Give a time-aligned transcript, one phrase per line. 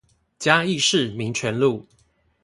[0.39, 1.85] 嘉義市民權路